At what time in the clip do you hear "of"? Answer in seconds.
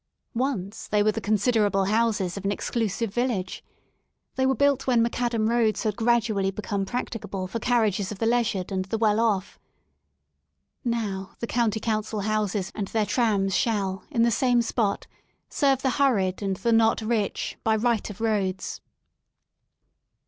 2.35-2.43, 8.11-8.17, 18.09-18.21